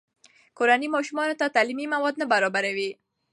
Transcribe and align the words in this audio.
کورنۍ 0.57 0.87
ماشومانو 0.95 1.39
ته 1.39 1.45
تعلیمي 1.55 1.85
مواد 1.93 2.15
نه 2.21 2.25
برابروي. 2.33 2.89